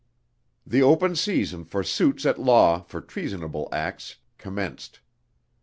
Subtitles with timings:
[0.65, 4.99] The open season for suits at law for treasonable acts commenced.